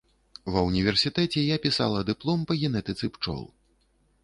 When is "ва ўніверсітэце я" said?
0.53-1.59